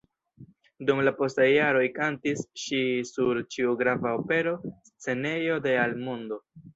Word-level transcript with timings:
Dum 0.89 0.99
la 1.07 1.11
postaj 1.17 1.43
jaroj 1.49 1.83
kantis 1.97 2.41
ŝi 2.61 2.79
sur 3.09 3.41
ĉiu 3.57 3.75
grava 3.83 4.15
opera 4.23 4.55
scenejo 4.89 5.59
de 5.67 5.75
al 5.83 5.95
mondo. 6.09 6.41